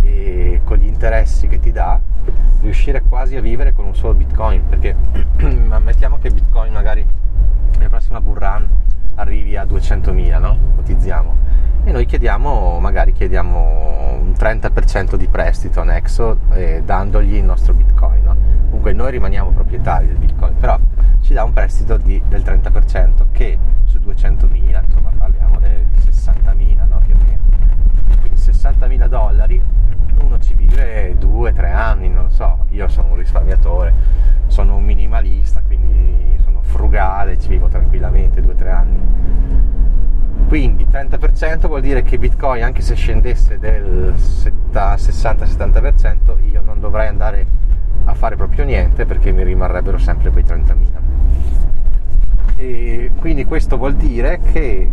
e 0.01 0.61
con 0.63 0.77
gli 0.77 0.85
interessi 0.85 1.47
che 1.47 1.59
ti 1.59 1.71
dà 1.71 1.99
riuscire 2.61 3.03
quasi 3.23 3.37
a 3.37 3.41
vivere 3.41 3.71
con 3.71 3.85
un 3.85 3.95
solo 3.95 4.15
bitcoin 4.15 4.67
perché 4.67 4.93
mettiamo 5.81 6.17
che 6.17 6.29
bitcoin 6.29 6.73
magari 6.73 7.07
nella 7.77 7.87
prossima 7.87 8.19
bull 8.19 8.35
run 8.35 8.67
arrivi 9.15 9.55
a 9.55 9.63
200.000 9.63 10.39
no? 10.41 10.57
ipotizziamo 10.73 11.35
e 11.85 11.91
noi 11.93 12.05
chiediamo 12.05 12.79
magari 12.81 13.13
chiediamo 13.13 14.19
un 14.19 14.33
30% 14.37 15.15
di 15.15 15.27
prestito 15.27 15.79
a 15.79 15.85
Nexo 15.85 16.37
eh, 16.51 16.81
dandogli 16.83 17.35
il 17.35 17.45
nostro 17.45 17.73
bitcoin 17.73 18.23
no? 18.25 18.35
comunque 18.65 18.91
noi 18.91 19.11
rimaniamo 19.11 19.51
proprietari 19.51 20.07
del 20.07 20.17
bitcoin 20.17 20.57
però 20.57 20.77
ci 21.21 21.31
dà 21.31 21.45
un 21.45 21.53
prestito 21.53 21.95
di, 21.95 22.21
del 22.27 22.41
30% 22.41 23.27
che 23.31 23.57
su 23.85 23.99
200.000 23.99 24.83
insomma 24.83 25.11
parliamo 25.17 25.59
di 25.59 25.97
60.000 25.97 26.87
no? 26.89 27.01
più 27.05 27.15
o 27.15 27.23
meno 27.25 27.41
quindi 28.19 28.37
60.000 28.37 29.07
dollari 29.07 29.61
uno 30.19 30.39
ci 30.39 30.53
vive 30.53 31.15
due, 31.17 31.53
tre 31.53 31.71
anni, 31.71 32.09
non 32.09 32.29
so, 32.29 32.62
io 32.73 32.87
sono 32.87 33.09
un 33.09 33.17
risparmiatore, 33.17 33.93
sono 34.47 34.75
un 34.75 34.83
minimalista, 34.83 35.61
quindi 35.65 36.37
sono 36.43 36.61
frugale, 36.61 37.39
ci 37.39 37.49
vivo 37.49 37.67
tranquillamente 37.67 38.41
due, 38.41 38.55
tre 38.55 38.71
anni. 38.71 38.97
Quindi 40.47 40.87
30% 40.89 41.67
vuol 41.67 41.81
dire 41.81 42.01
che 42.03 42.17
Bitcoin, 42.17 42.63
anche 42.63 42.81
se 42.81 42.95
scendesse 42.95 43.59
del 43.59 44.15
60-70%, 44.15 46.49
io 46.51 46.61
non 46.61 46.79
dovrei 46.79 47.07
andare 47.07 47.45
a 48.05 48.13
fare 48.13 48.35
proprio 48.35 48.65
niente 48.65 49.05
perché 49.05 49.31
mi 49.31 49.43
rimarrebbero 49.43 49.97
sempre 49.97 50.29
quei 50.29 50.43
30.000 50.43 51.01
e 52.55 53.09
quindi 53.17 53.45
questo 53.45 53.77
vuol 53.77 53.95
dire 53.95 54.39
che 54.51 54.91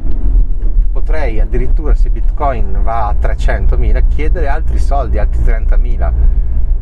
potrei 0.93 1.41
addirittura 1.41 1.95
se 1.95 2.09
bitcoin 2.11 2.81
va 2.83 3.09
a 3.09 3.17
300.000 3.21 4.05
chiedere 4.09 4.49
altri 4.49 4.79
soldi 4.79 5.19
altri 5.19 5.43
30.000 5.43 6.13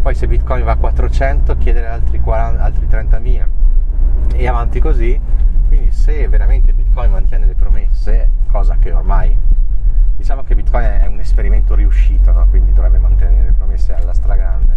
poi 0.01 0.15
se 0.15 0.27
bitcoin 0.27 0.65
va 0.65 0.73
a 0.73 0.77
400 0.77 1.57
chiedere 1.57 1.87
altri, 1.87 2.21
40, 2.21 2.63
altri 2.63 2.87
30.000 2.87 3.47
e 4.35 4.47
avanti 4.47 4.81
così. 4.81 5.21
Quindi 5.67 5.91
se 5.91 6.27
veramente 6.29 6.73
bitcoin 6.73 7.11
mantiene 7.11 7.47
le 7.47 7.55
promesse 7.55 8.31
cosa 8.49 8.77
che 8.79 8.93
ormai 8.93 9.37
diciamo 10.17 10.43
che 10.43 10.55
bitcoin 10.55 10.85
è 10.85 11.07
un 11.07 11.21
esperimento 11.21 11.75
riuscito 11.75 12.33
no? 12.33 12.47
quindi 12.49 12.73
dovrebbe 12.73 12.99
mantenere 12.99 13.47
le 13.47 13.53
promesse 13.53 13.95
alla 13.95 14.13
stragrande. 14.13 14.77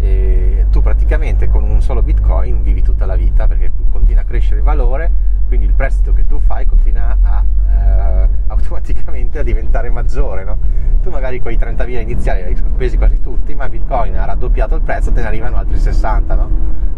E 0.00 0.66
tu 0.70 0.80
praticamente 0.80 1.48
con 1.48 1.64
un 1.64 1.82
solo 1.82 2.02
bitcoin 2.02 2.62
vivi 2.62 2.82
tutta 2.82 3.06
la 3.06 3.16
vita 3.16 3.46
perché 3.46 3.70
continua 3.90 4.22
a 4.22 4.24
crescere 4.24 4.58
il 4.58 4.64
valore 4.64 5.27
quindi 5.48 5.66
il 5.66 5.72
prestito 5.72 6.12
che 6.12 6.26
tu 6.26 6.38
fai 6.38 6.66
continua 6.66 7.16
a, 7.20 7.44
eh, 7.70 8.28
automaticamente 8.48 9.40
a 9.40 9.42
diventare 9.42 9.90
maggiore 9.90 10.44
no? 10.44 10.58
tu 11.02 11.10
magari 11.10 11.40
quei 11.40 11.56
30.000 11.56 12.00
iniziali 12.00 12.42
li 12.42 12.48
hai 12.48 12.56
spesi 12.56 12.96
quasi 12.96 13.20
tutti 13.20 13.54
ma 13.54 13.68
bitcoin 13.68 14.16
ha 14.16 14.24
raddoppiato 14.24 14.76
il 14.76 14.82
prezzo 14.82 15.10
te 15.10 15.22
ne 15.22 15.26
arrivano 15.26 15.56
altri 15.56 15.78
60 15.78 16.34
no? 16.34 16.50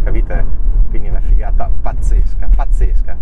capite? 0.03 0.45
quindi 0.91 1.09
è 1.09 1.11
una 1.11 1.21
figata 1.21 1.71
pazzesca 1.81 2.49
pazzesca 2.55 3.17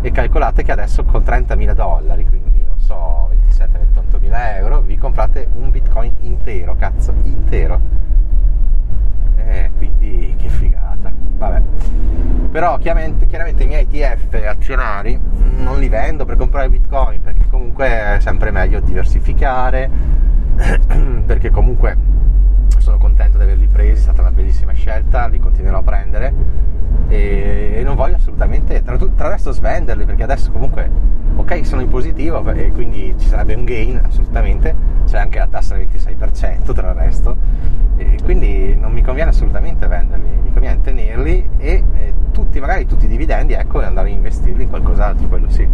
e 0.00 0.10
calcolate 0.10 0.62
che 0.62 0.72
adesso 0.72 1.04
con 1.04 1.22
30.000 1.22 1.72
dollari 1.72 2.26
quindi 2.26 2.64
non 2.66 2.78
so 2.78 3.30
27-28 3.48 4.20
mila 4.20 4.56
euro 4.56 4.80
vi 4.80 4.98
comprate 4.98 5.48
un 5.54 5.70
bitcoin 5.70 6.14
intero 6.20 6.74
cazzo 6.74 7.14
intero 7.22 8.02
eh, 9.52 9.70
quindi 9.76 10.34
che 10.38 10.48
figata. 10.48 11.01
Vabbè. 11.42 11.60
Però 12.52 12.78
chiaramente, 12.78 13.26
chiaramente 13.26 13.64
i 13.64 13.66
miei 13.66 13.88
ETF 13.90 14.40
azionari 14.46 15.18
non 15.56 15.80
li 15.80 15.88
vendo 15.88 16.24
per 16.24 16.36
comprare 16.36 16.68
bitcoin 16.68 17.20
perché 17.20 17.46
comunque 17.48 17.86
è 17.86 18.16
sempre 18.20 18.52
meglio 18.52 18.78
diversificare 18.78 19.90
perché 21.26 21.50
comunque 21.50 21.96
sono 22.78 22.98
contento 22.98 23.38
di 23.38 23.44
averli 23.44 23.66
presi, 23.66 23.92
è 23.92 24.02
stata 24.02 24.20
una 24.20 24.30
bellissima 24.30 24.72
scelta, 24.72 25.26
li 25.26 25.40
continuerò 25.40 25.78
a 25.78 25.82
prendere 25.82 26.34
e, 27.08 27.80
non 27.84 27.96
voglio 27.96 28.16
assolutamente 28.16 28.82
tra, 28.82 28.96
tra 28.96 29.26
adesso 29.26 29.50
svenderli 29.50 30.04
perché 30.04 30.22
adesso 30.22 30.52
comunque 30.52 30.88
ok 31.34 31.66
sono 31.66 31.80
in 31.80 31.88
positivo 31.88 32.48
e 32.52 32.70
quindi 32.70 33.14
ci 33.18 33.26
sarebbe 33.26 33.54
un 33.54 33.64
gain 33.64 34.00
assolutamente 34.04 34.74
c'è 35.06 35.18
anche 35.18 35.38
la 35.38 35.48
tassa 35.48 35.74
del 35.74 35.88
26% 35.88 36.72
tra 36.72 36.90
il 36.90 36.94
resto 36.94 37.36
quindi 38.22 38.76
non 38.76 38.92
mi 38.92 39.02
conviene 39.02 39.30
assolutamente 39.30 39.86
venderli 39.86 40.28
mi 40.42 40.52
conviene 40.52 40.80
tenerli 40.80 41.50
e, 41.56 41.84
e 41.92 42.14
tutti 42.32 42.60
magari 42.60 42.86
tutti 42.86 43.04
i 43.04 43.08
dividendi 43.08 43.52
ecco 43.52 43.80
e 43.80 43.84
andare 43.84 44.08
a 44.08 44.12
investirli 44.12 44.64
in 44.64 44.68
qualcos'altro 44.68 45.26
quello 45.28 45.48
sì. 45.48 45.68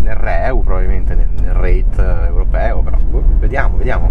Nel 0.00 0.16
REU 0.16 0.64
probabilmente 0.64 1.14
nel, 1.14 1.28
nel 1.40 1.52
rate 1.52 2.26
europeo 2.26 2.80
però 2.82 2.96
boh, 2.96 3.24
vediamo 3.38 3.76
vediamo. 3.76 4.10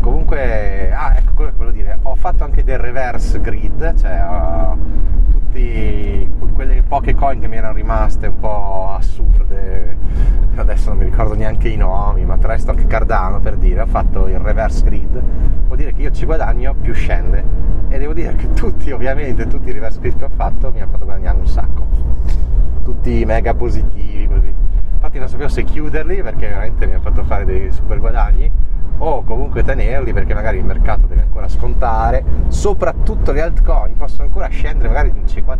Comunque 0.00 0.92
ah 0.92 1.16
ecco 1.16 1.32
quello 1.34 1.50
che 1.50 1.56
volevo 1.56 1.76
dire 1.76 1.98
ho 2.02 2.14
fatto 2.14 2.44
anche 2.44 2.64
del 2.64 2.78
reverse 2.78 3.40
grid 3.40 3.94
cioè 3.98 4.22
uh, 4.22 5.30
tutti 5.30 6.28
quelle 6.54 6.82
poche 6.82 7.14
coin 7.14 7.40
che 7.40 7.48
mi 7.48 7.56
erano 7.56 7.74
rimaste 7.74 8.26
un 8.26 8.38
po' 8.38 8.94
assurde 8.98 9.96
adesso 10.60 10.90
non 10.90 10.98
mi 10.98 11.04
ricordo 11.04 11.34
neanche 11.34 11.68
i 11.68 11.76
nomi 11.76 12.24
ma 12.24 12.36
tra 12.36 12.54
anche 12.54 12.86
Cardano 12.86 13.40
per 13.40 13.56
dire 13.56 13.80
ho 13.80 13.86
fatto 13.86 14.26
il 14.28 14.38
reverse 14.38 14.84
grid 14.84 15.22
vuol 15.70 15.78
dire 15.78 15.92
che 15.92 16.02
io 16.02 16.10
ci 16.10 16.24
guadagno 16.24 16.74
più 16.74 16.92
scende. 16.92 17.44
E 17.88 17.98
devo 17.98 18.12
dire 18.12 18.34
che 18.34 18.52
tutti 18.52 18.90
ovviamente 18.90 19.46
tutti 19.46 19.68
i 19.68 19.72
reverse 19.72 20.00
grid 20.00 20.18
che 20.18 20.24
ho 20.24 20.30
fatto 20.34 20.72
mi 20.72 20.80
hanno 20.80 20.90
fatto 20.90 21.04
guadagnare 21.04 21.38
un 21.38 21.46
sacco. 21.46 21.86
Tutti 22.82 23.24
mega 23.24 23.54
positivi 23.54 24.26
così. 24.26 24.52
Infatti 24.94 25.18
non 25.18 25.28
sapevo 25.28 25.48
se 25.48 25.62
chiuderli 25.62 26.22
perché 26.22 26.48
veramente 26.48 26.86
mi 26.86 26.92
hanno 26.92 27.02
fatto 27.02 27.22
fare 27.22 27.44
dei 27.44 27.70
super 27.70 28.00
guadagni 28.00 28.50
o 28.98 29.22
comunque 29.22 29.62
tenerli 29.62 30.12
perché 30.12 30.34
magari 30.34 30.58
il 30.58 30.64
mercato 30.64 31.06
deve 31.06 31.22
ancora 31.22 31.48
scontare, 31.48 32.22
soprattutto 32.48 33.32
le 33.32 33.40
altcoin 33.40 33.96
possono 33.96 34.24
ancora 34.24 34.48
scendere 34.48 34.88
magari 34.88 35.12
di 35.12 35.18
un 35.20 35.24
50%, 35.24 35.56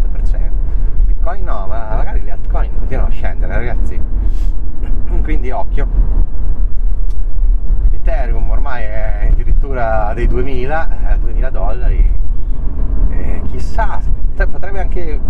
bitcoin 1.13 1.45
no, 1.45 1.67
ma 1.67 1.97
magari 1.97 2.23
le 2.23 2.31
altcoin 2.31 2.71
continuano 2.77 3.09
a 3.09 3.13
scendere 3.13 3.55
ragazzi, 3.55 4.01
quindi 5.23 5.51
occhio. 5.51 5.89
Ethereum 7.91 8.49
ormai 8.49 8.83
è 8.85 9.29
addirittura 9.31 10.13
dei 10.15 10.27
2000, 10.27 11.19
2000 11.21 11.47
eh, 11.47 11.51
dollari, 11.51 12.19
e 13.11 13.43
chissà, 13.47 14.01
potrebbe 14.35 14.81
anche, 14.81 15.21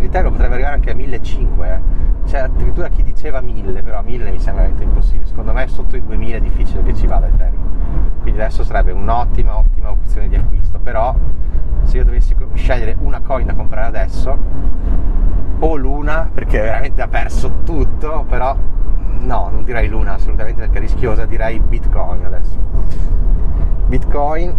Ethereum 0.00 0.32
potrebbe 0.32 0.54
arrivare 0.54 0.74
anche 0.74 0.90
a 0.90 0.94
1500, 0.94 1.64
eh 1.64 2.08
c'è 2.30 2.38
addirittura 2.38 2.88
chi 2.88 3.02
diceva 3.02 3.40
1000, 3.40 3.82
però 3.82 4.02
1000 4.02 4.30
mi 4.30 4.38
sembra 4.38 4.62
veramente 4.62 4.84
impossibile. 4.84 5.26
Secondo 5.26 5.52
me 5.52 5.66
sotto 5.66 5.96
i 5.96 6.02
2000 6.04 6.36
è 6.36 6.40
difficile 6.40 6.82
che 6.82 6.94
ci 6.94 7.06
vada 7.06 7.26
Ethereum. 7.26 8.20
Quindi 8.20 8.40
adesso 8.40 8.62
sarebbe 8.62 8.92
un'ottima, 8.92 9.56
ottima 9.56 9.90
opzione 9.90 10.28
di 10.28 10.36
acquisto. 10.36 10.78
Però 10.78 11.12
se 11.90 11.96
io 11.96 12.04
dovessi 12.04 12.36
scegliere 12.54 12.96
una 13.00 13.20
coin 13.20 13.46
da 13.46 13.54
comprare 13.54 13.86
adesso, 13.88 14.38
o 15.58 15.76
l'una, 15.76 16.30
perché 16.32 16.60
veramente 16.60 17.02
ha 17.02 17.08
perso 17.08 17.62
tutto, 17.64 18.24
però 18.28 18.56
no, 19.18 19.48
non 19.50 19.64
direi 19.64 19.88
l'una 19.88 20.14
assolutamente 20.14 20.60
perché 20.60 20.78
è 20.78 20.80
rischiosa, 20.80 21.26
direi 21.26 21.58
Bitcoin 21.58 22.24
adesso. 22.24 22.56
Bitcoin 23.86 24.54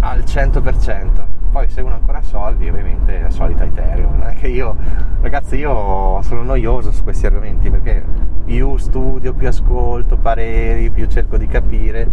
al 0.00 0.18
100% 0.20 1.32
poi 1.50 1.68
se 1.68 1.80
uno 1.80 1.94
ancora 1.94 2.18
ha 2.18 2.22
soldi 2.22 2.68
ovviamente 2.68 3.20
la 3.20 3.30
solita 3.30 3.64
Ethereum 3.64 4.18
non 4.18 4.26
è 4.26 4.34
che 4.34 4.48
io 4.48 4.74
ragazzi 5.20 5.54
io 5.54 6.20
sono 6.22 6.42
noioso 6.42 6.90
su 6.90 7.04
questi 7.04 7.26
argomenti 7.26 7.70
perché 7.70 8.04
più 8.44 8.76
studio 8.76 9.32
più 9.32 9.46
ascolto 9.46 10.16
pareri 10.16 10.90
più 10.90 11.06
cerco 11.06 11.36
di 11.36 11.46
capire 11.46 12.10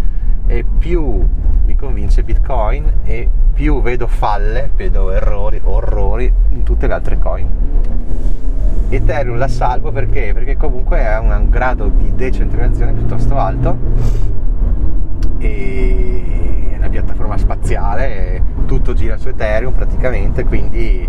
e 0.51 0.65
più 0.65 1.25
mi 1.65 1.75
convince 1.77 2.23
Bitcoin 2.23 2.91
e 3.03 3.29
più 3.53 3.81
vedo 3.81 4.07
falle 4.07 4.69
vedo 4.75 5.09
errori 5.11 5.61
orrori 5.63 6.31
in 6.49 6.63
tutte 6.63 6.87
le 6.87 6.93
altre 6.93 7.17
coin 7.17 7.47
Ethereum 8.89 9.37
la 9.37 9.47
salvo 9.47 9.93
perché? 9.93 10.31
Perché 10.33 10.57
comunque 10.57 11.07
ha 11.07 11.21
un 11.21 11.47
grado 11.49 11.87
di 11.87 12.13
decentralizzazione 12.13 12.91
piuttosto 12.91 13.37
alto 13.37 13.77
e 15.37 16.71
è 16.73 16.77
una 16.77 16.89
piattaforma 16.89 17.37
spaziale 17.37 18.43
tutto 18.65 18.93
gira 18.93 19.15
su 19.15 19.29
Ethereum 19.29 19.73
praticamente, 19.73 20.43
quindi 20.43 21.07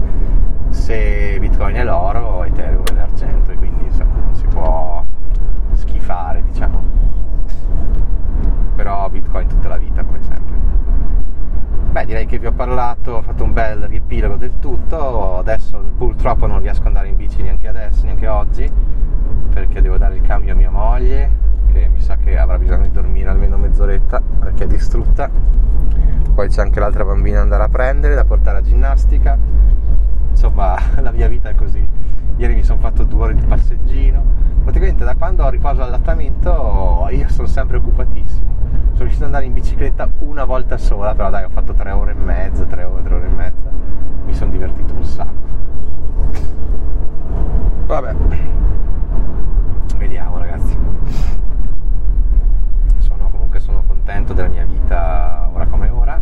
se 0.70 1.36
Bitcoin 1.40 1.74
è 1.74 1.84
l'oro, 1.84 2.44
Ethereum 2.44 2.84
è 2.84 2.94
l'argento 2.94 3.50
e 3.50 3.56
quindi 3.56 3.84
insomma 3.86 4.14
non 4.14 4.34
si 4.34 4.46
può 4.46 5.04
schifare, 5.74 6.42
diciamo. 6.44 6.82
Però 8.74 9.08
Bitcoin 9.10 9.48
tutta 9.48 9.68
la 9.68 9.76
vita 9.76 10.02
come 10.02 10.20
sempre. 10.22 10.54
Beh, 11.92 12.06
direi 12.06 12.26
che 12.26 12.38
vi 12.38 12.46
ho 12.46 12.52
parlato, 12.74 13.12
ho 13.12 13.20
fatto 13.20 13.44
un 13.44 13.52
bel 13.52 13.82
riepilogo 13.82 14.36
del 14.36 14.58
tutto, 14.58 15.36
adesso 15.36 15.78
purtroppo 15.98 16.46
non 16.46 16.60
riesco 16.60 16.80
ad 16.80 16.86
andare 16.86 17.08
in 17.08 17.16
bici 17.16 17.42
neanche 17.42 17.68
adesso, 17.68 18.06
neanche 18.06 18.26
oggi, 18.26 18.70
perché 19.52 19.82
devo 19.82 19.98
dare 19.98 20.16
il 20.16 20.22
cambio 20.22 20.54
a 20.54 20.56
mia 20.56 20.70
moglie, 20.70 21.30
che 21.70 21.90
mi 21.92 22.00
sa 22.00 22.16
che 22.16 22.38
avrà 22.38 22.56
bisogno 22.56 22.84
di 22.84 22.90
dormire 22.90 23.28
almeno 23.28 23.58
mezz'oretta, 23.58 24.22
perché 24.40 24.64
è 24.64 24.66
distrutta 24.66 25.28
poi 26.32 26.48
c'è 26.48 26.62
anche 26.62 26.80
l'altra 26.80 27.04
bambina 27.04 27.36
da 27.36 27.42
andare 27.42 27.64
a 27.64 27.68
prendere, 27.68 28.14
da 28.14 28.24
portare 28.24 28.58
a 28.58 28.62
ginnastica, 28.62 29.36
insomma 30.30 30.78
la 30.98 31.10
mia 31.10 31.28
vita 31.28 31.50
è 31.50 31.54
così. 31.54 31.86
Ieri 32.36 32.54
mi 32.54 32.64
sono 32.64 32.78
fatto 32.78 33.04
due 33.04 33.24
ore 33.24 33.34
di 33.34 33.42
passeggino, 33.42 34.24
praticamente 34.62 35.04
da 35.04 35.14
quando 35.14 35.44
ho 35.44 35.50
riposo 35.50 35.80
l'allattamento 35.80 37.06
io 37.10 37.28
sono 37.28 37.46
sempre 37.46 37.76
occupatissimo. 37.76 38.61
Sono 39.02 39.14
riuscito 39.14 39.24
ad 39.24 39.34
andare 39.34 39.46
in 39.46 39.52
bicicletta 39.52 40.08
una 40.20 40.44
volta 40.44 40.78
sola, 40.78 41.12
però 41.12 41.28
dai 41.28 41.42
ho 41.42 41.48
fatto 41.48 41.72
tre 41.72 41.90
ore 41.90 42.12
e 42.12 42.14
mezza, 42.14 42.64
tre 42.66 42.84
ore, 42.84 43.02
tre 43.02 43.14
ore 43.16 43.26
e 43.26 43.30
mezza, 43.30 43.68
mi 44.24 44.32
sono 44.32 44.52
divertito 44.52 44.94
un 44.94 45.04
sacco. 45.04 45.48
Vabbè, 47.86 48.14
vediamo 49.96 50.38
ragazzi. 50.38 50.78
Sono, 52.98 53.28
comunque 53.28 53.58
sono 53.58 53.82
contento 53.88 54.34
della 54.34 54.46
mia 54.46 54.64
vita 54.64 55.50
ora 55.52 55.66
come 55.66 55.88
ora. 55.88 56.20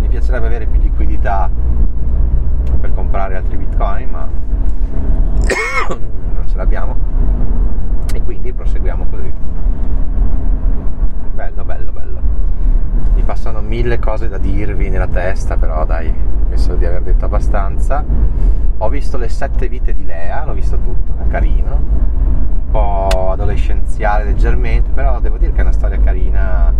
Mi 0.00 0.08
piacerebbe 0.08 0.46
avere 0.46 0.66
più 0.66 0.80
liquidità 0.80 1.48
per 2.80 2.92
comprare 2.92 3.36
altri 3.36 3.56
bitcoin 3.56 4.10
ma 4.10 4.26
non 5.86 6.48
ce 6.48 6.56
l'abbiamo. 6.56 6.96
E 8.12 8.20
quindi 8.24 8.52
proseguiamo 8.52 9.06
così 9.08 9.32
bello 11.42 11.64
bello 11.64 11.90
bello. 11.90 12.20
Mi 13.14 13.22
passano 13.22 13.60
mille 13.60 13.98
cose 13.98 14.28
da 14.28 14.38
dirvi 14.38 14.88
nella 14.88 15.08
testa 15.08 15.56
però 15.56 15.84
dai 15.84 16.12
penso 16.48 16.76
di 16.76 16.84
aver 16.84 17.02
detto 17.02 17.24
abbastanza. 17.24 18.04
Ho 18.78 18.88
visto 18.88 19.16
le 19.16 19.28
sette 19.28 19.68
vite 19.68 19.92
di 19.92 20.04
Lea 20.04 20.44
l'ho 20.44 20.52
visto 20.52 20.78
tutto 20.78 21.14
è 21.20 21.26
carino. 21.28 21.74
Un 21.74 22.70
po' 22.70 23.30
adolescenziale 23.32 24.24
leggermente 24.24 24.90
però 24.90 25.18
devo 25.18 25.36
dire 25.36 25.50
che 25.50 25.58
è 25.58 25.62
una 25.62 25.72
storia 25.72 25.98
carina. 26.00 26.72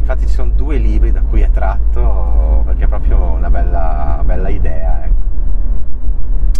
Infatti 0.00 0.26
ci 0.26 0.34
sono 0.34 0.50
due 0.50 0.76
libri 0.78 1.12
da 1.12 1.22
cui 1.22 1.42
è 1.42 1.50
tratto 1.50 2.62
perché 2.66 2.84
è 2.84 2.88
proprio 2.88 3.18
una 3.32 3.48
bella, 3.48 4.22
bella 4.24 4.48
idea 4.48 5.04
ecco. 5.04 5.14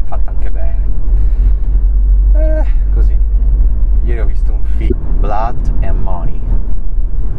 fatta 0.05 0.31
anche 0.31 0.51
bene. 0.51 0.87
Eh, 2.35 2.67
così. 2.95 3.19
Ieri 4.05 4.21
ho 4.21 4.27
visto 4.27 4.53
un 4.53 4.63
film 4.63 5.19
Blood 5.19 5.73
and 5.81 6.01
Money 6.01 6.41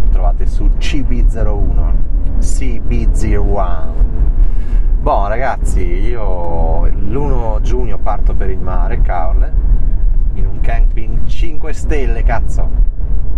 trovate 0.10 0.46
su 0.46 0.66
CB01 0.78 1.94
CB01 2.40 4.00
Buon 5.00 5.30
ragazzi, 5.30 5.82
io 5.82 6.86
l'1 6.86 7.62
giugno 7.62 7.98
parto 8.00 8.36
per 8.36 8.50
il 8.50 8.60
mare, 8.60 9.00
Caorle, 9.00 9.54
in 10.34 10.46
un 10.46 10.60
camping 10.60 11.26
5 11.26 11.72
stelle, 11.72 12.22
cazzo. 12.24 12.70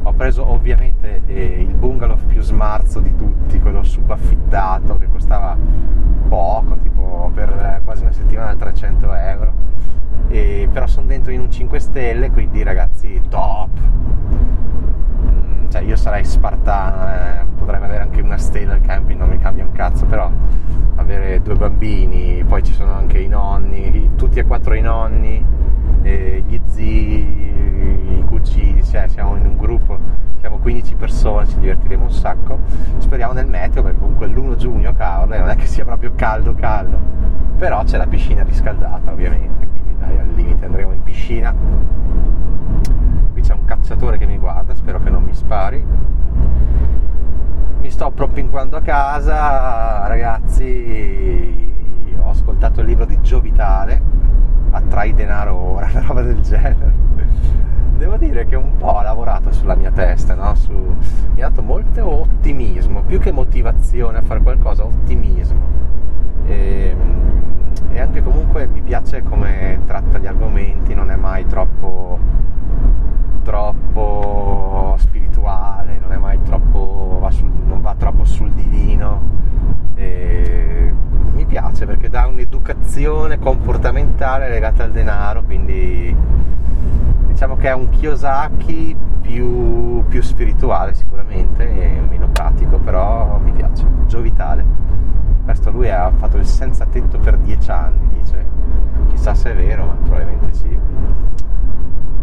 Ho 0.01 0.11
preso 0.13 0.49
ovviamente 0.49 1.21
eh, 1.27 1.61
il 1.61 1.75
bungalow 1.75 2.17
più 2.25 2.41
smarzo 2.41 2.99
di 2.99 3.15
tutti, 3.15 3.59
quello 3.59 3.83
subaffittato 3.83 4.97
che 4.97 5.07
costava 5.07 5.55
poco, 6.27 6.77
tipo 6.77 7.29
per 7.31 7.81
quasi 7.85 8.01
una 8.01 8.11
settimana 8.11 8.55
300 8.55 9.13
euro. 9.13 9.53
E, 10.29 10.67
però 10.71 10.87
sono 10.87 11.05
dentro 11.05 11.31
in 11.31 11.41
un 11.41 11.51
5 11.51 11.77
stelle, 11.79 12.31
quindi 12.31 12.63
ragazzi 12.63 13.21
top. 13.29 13.69
Cioè 15.71 15.83
io 15.83 15.95
sarei 15.95 16.25
spartano, 16.25 17.07
eh, 17.07 17.45
potrei 17.57 17.77
avere 17.81 17.99
anche 17.99 18.19
una 18.19 18.37
stella 18.37 18.73
al 18.73 18.81
camping, 18.81 19.17
non 19.17 19.29
mi 19.29 19.37
cambia 19.37 19.63
un 19.63 19.71
cazzo, 19.71 20.05
però 20.05 20.29
avere 20.95 21.41
due 21.41 21.55
bambini, 21.55 22.43
poi 22.43 22.61
ci 22.61 22.73
sono 22.73 22.91
anche 22.91 23.19
i 23.19 23.29
nonni, 23.29 24.11
tutti 24.17 24.39
e 24.39 24.43
quattro 24.43 24.73
i 24.73 24.81
nonni, 24.81 25.41
eh, 26.01 26.43
gli 26.45 26.59
zii, 26.65 28.17
i 28.17 28.23
cugini, 28.27 28.83
cioè 28.83 29.07
siamo 29.07 29.37
in 29.37 29.45
un 29.45 29.55
gruppo, 29.55 29.97
siamo 30.41 30.57
15 30.57 30.95
persone, 30.95 31.47
ci 31.47 31.57
divertiremo 31.57 32.03
un 32.03 32.11
sacco. 32.11 32.59
Speriamo 32.97 33.31
nel 33.31 33.47
meteo 33.47 33.81
perché 33.81 33.97
comunque 33.97 34.27
l'1 34.27 34.55
giugno 34.55 34.91
cavolo, 34.91 35.37
non 35.37 35.47
è 35.47 35.55
che 35.55 35.67
sia 35.67 35.85
proprio 35.85 36.11
caldo 36.15 36.53
caldo, 36.53 36.99
però 37.55 37.81
c'è 37.85 37.95
la 37.95 38.07
piscina 38.07 38.43
riscaldata 38.43 39.09
ovviamente, 39.09 39.67
quindi 39.67 39.95
dai 39.97 40.19
al 40.19 40.27
limite 40.35 40.65
andremo 40.65 40.91
in 40.91 41.01
piscina. 41.01 41.55
Cacciatore 43.71 44.17
che 44.17 44.25
mi 44.25 44.37
guarda, 44.37 44.75
spero 44.75 44.99
che 44.99 45.09
non 45.09 45.23
mi 45.23 45.33
spari 45.33 45.81
mi 47.79 47.89
sto 47.89 48.11
propinquando 48.11 48.75
a 48.75 48.81
casa, 48.81 50.05
ragazzi, 50.07 51.73
ho 52.21 52.29
ascoltato 52.29 52.81
il 52.81 52.87
libro 52.87 53.05
di 53.05 53.21
Gio 53.21 53.39
Vitale, 53.39 54.01
Attrai 54.71 55.13
denaro 55.13 55.55
ora, 55.55 55.87
una 55.95 56.01
roba 56.01 56.21
del 56.21 56.41
genere. 56.41 56.93
Devo 57.95 58.17
dire 58.17 58.45
che 58.45 58.57
un 58.57 58.75
po' 58.75 58.97
ha 58.97 59.03
lavorato 59.03 59.53
sulla 59.53 59.75
mia 59.75 59.91
testa, 59.91 60.35
no? 60.35 60.53
Su... 60.55 60.73
mi 61.33 61.41
ha 61.41 61.47
dato 61.47 61.63
molto 61.63 62.05
ottimismo, 62.05 63.03
più 63.03 63.19
che 63.19 63.31
motivazione 63.31 64.17
a 64.17 64.21
fare 64.21 64.41
qualcosa, 64.41 64.83
ottimismo. 64.83 65.61
E, 66.45 66.93
e 67.93 67.99
anche 68.01 68.21
comunque 68.21 68.67
mi 68.67 68.81
piace 68.81 69.23
come 69.23 69.79
tratta 69.85 70.17
gli 70.17 70.27
argomenti, 70.27 70.93
non 70.93 71.09
è 71.09 71.15
mai 71.15 71.45
troppo 71.45 72.19
troppo 73.41 74.95
spirituale, 74.99 75.99
non 75.99 76.11
è 76.11 76.17
mai 76.17 76.41
troppo, 76.43 77.17
va 77.19 77.31
sul, 77.31 77.49
non 77.49 77.81
va 77.81 77.95
troppo 77.95 78.25
sul 78.25 78.51
divino. 78.51 79.39
E 79.95 80.93
mi 81.33 81.45
piace 81.45 81.85
perché 81.85 82.09
dà 82.09 82.27
un'educazione 82.27 83.39
comportamentale 83.39 84.49
legata 84.49 84.83
al 84.83 84.91
denaro, 84.91 85.43
quindi 85.43 86.15
diciamo 87.27 87.55
che 87.57 87.69
è 87.69 87.73
un 87.73 87.89
Kiyosaki 87.89 88.95
più, 89.21 90.03
più 90.07 90.21
spirituale 90.21 90.93
sicuramente 90.93 91.65
meno 92.09 92.27
pratico, 92.27 92.77
però 92.77 93.37
mi 93.37 93.51
piace, 93.51 93.85
giovitale. 94.07 94.65
Questo 95.43 95.71
lui 95.71 95.89
ha 95.89 96.11
fatto 96.15 96.37
il 96.37 96.45
senza 96.45 96.85
tetto 96.85 97.17
per 97.17 97.37
dieci 97.37 97.71
anni, 97.71 98.09
dice. 98.19 98.45
Chissà 99.09 99.33
se 99.33 99.51
è 99.51 99.55
vero, 99.55 99.85
ma 99.85 99.93
probabilmente 99.93 100.53
sì 100.53 100.79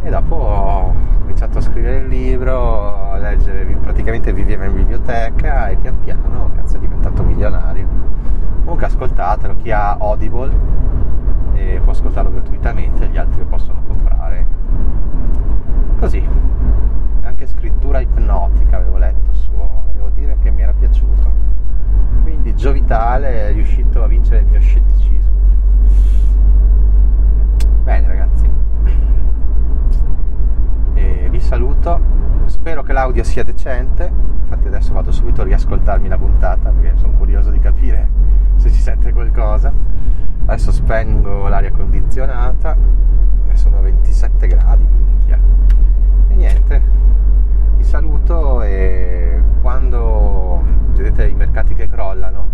e 0.03 0.11
dopo 0.11 0.35
ho 0.35 0.95
cominciato 1.21 1.59
a 1.59 1.61
scrivere 1.61 1.99
il 1.99 2.09
libro, 2.09 3.13
a 3.13 3.19
leggere, 3.19 3.65
praticamente 3.83 4.33
viveva 4.33 4.65
in 4.65 4.75
biblioteca 4.75 5.69
e 5.69 5.77
pian 5.77 5.99
piano 6.01 6.51
cazzo 6.55 6.77
è 6.77 6.81
diventato 6.81 7.23
milionario. 7.23 7.87
Comunque 8.61 8.87
ascoltatelo, 8.87 9.57
chi 9.57 9.71
ha 9.71 9.97
Audible 9.99 10.53
e 11.55 11.81
può 11.83 11.93
ascoltarlo 11.93 12.31
gratuitamente, 12.31 13.09
gli 13.09 13.17
altri 13.17 13.41
lo 13.41 13.47
possono 13.47 13.83
comprare. 13.87 14.47
Così, 15.99 16.27
anche 17.23 17.47
scrittura 17.47 18.01
ipnotica 18.01 18.77
avevo 18.77 18.99
letto 18.99 19.33
suo 19.33 19.85
e 19.89 19.95
devo 19.95 20.11
dire 20.15 20.37
che 20.43 20.51
mi 20.51 20.63
era 20.63 20.73
piaciuto. 20.73 21.47
Quindi 22.23 22.55
Gio 22.55 22.73
Vitale 22.73 23.49
è 23.49 23.53
riuscito 23.53 24.03
a 24.03 24.07
vincere 24.07 24.41
il 24.41 24.47
mio 24.47 24.61
scetticismo. 24.61 24.78
l'audio 32.99 33.23
sia 33.23 33.45
decente, 33.45 34.11
infatti 34.43 34.67
adesso 34.67 34.93
vado 34.93 35.13
subito 35.13 35.43
a 35.43 35.45
riascoltarmi 35.45 36.09
la 36.09 36.19
puntata 36.19 36.71
perché 36.71 36.97
sono 36.97 37.13
curioso 37.13 37.51
di 37.51 37.61
capire 37.61 38.09
se 38.57 38.71
si 38.71 38.81
sente 38.81 39.13
qualcosa. 39.13 39.73
Adesso 40.47 40.73
spengo 40.73 41.47
l'aria 41.47 41.71
condizionata 41.71 42.77
e 43.47 43.57
sono 43.57 43.81
27 43.83 44.49
gradi, 44.49 44.85
minchia. 44.85 45.39
E 46.27 46.35
niente, 46.35 46.83
vi 47.77 47.85
saluto 47.85 48.63
e 48.63 49.41
quando 49.61 50.61
vedete 50.95 51.29
i 51.29 51.35
mercati 51.35 51.75
che 51.75 51.89
crollano, 51.89 52.49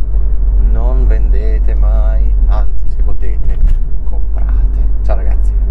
non 0.58 1.06
vendete 1.06 1.74
mai, 1.74 2.30
anzi 2.48 2.90
se 2.90 3.02
potete, 3.02 3.58
comprate. 4.10 4.88
Ciao 5.02 5.16
ragazzi. 5.16 5.64